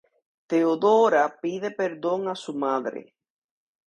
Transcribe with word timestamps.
Teodora 0.49 1.27
pide 1.41 1.69
perdón 1.69 2.27
a 2.27 2.33
su 2.33 2.55
madre. 2.55 3.13